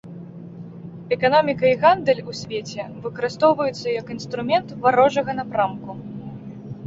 [1.15, 5.91] Эканоміка і гандаль у свеце выкарыстоўваюцца як інструмент варожага напрамку.